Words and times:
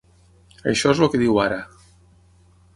Això 0.71 0.95
és 0.95 1.03
el 1.07 1.13
que 1.15 1.21
diu 1.25 1.39
ara. 1.45 1.61